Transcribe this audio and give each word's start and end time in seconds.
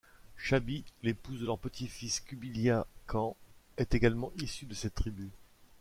Chabi, 0.35 0.83
l'épouse 1.03 1.39
de 1.41 1.45
leur 1.45 1.59
petit-fils 1.59 2.21
Kubilai 2.21 2.75
Khan, 3.05 3.37
est 3.77 3.93
également 3.93 4.31
issue 4.39 4.65
de 4.65 4.73
cette 4.73 4.95
tribu. 4.95 5.29